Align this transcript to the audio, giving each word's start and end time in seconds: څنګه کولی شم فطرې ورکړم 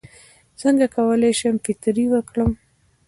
څنګه 0.61 0.85
کولی 0.95 1.31
شم 1.39 1.55
فطرې 1.65 2.05
ورکړم 2.09 2.51